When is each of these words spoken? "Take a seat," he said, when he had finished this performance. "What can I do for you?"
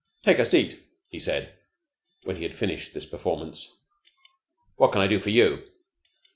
"Take 0.23 0.39
a 0.39 0.45
seat," 0.45 0.79
he 1.09 1.19
said, 1.19 1.53
when 2.23 2.35
he 2.37 2.41
had 2.41 2.55
finished 2.55 2.91
this 2.95 3.05
performance. 3.05 3.77
"What 4.77 4.93
can 4.93 5.01
I 5.01 5.05
do 5.05 5.19
for 5.19 5.29
you?" 5.29 5.61